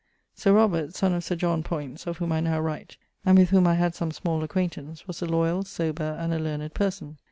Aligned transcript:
Sir 0.33 0.51
Robert, 0.53 0.95
son 0.95 1.13
of 1.13 1.23
Sir 1.23 1.35
John, 1.35 1.61
Poyntz 1.61 2.07
of 2.07 2.17
whom 2.17 2.31
I 2.31 2.39
now 2.39 2.59
write, 2.59 2.97
and 3.23 3.37
with 3.37 3.51
whom 3.51 3.67
I 3.67 3.75
had 3.75 3.93
some 3.93 4.09
small 4.11 4.43
acquaintance, 4.43 5.05
was 5.07 5.21
a 5.21 5.27
loyall, 5.27 5.63
sober, 5.63 6.17
and 6.19 6.33
a 6.33 6.39
learned 6.39 6.73
person. 6.73 7.17